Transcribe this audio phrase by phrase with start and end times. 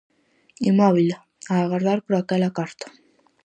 [0.69, 1.09] Inmóbil,
[1.51, 2.87] a agardar por aquela carta.